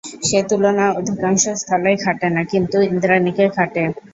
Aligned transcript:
সে 0.27 0.39
তুলনা 0.49 0.85
অধিকাংশ 0.99 1.43
স্থলেই 1.61 1.97
খাটে 2.03 2.27
না, 2.35 2.41
কিন্তু 2.51 2.77
ইন্দ্রাণীকে 2.89 3.45
খাটে। 3.55 3.83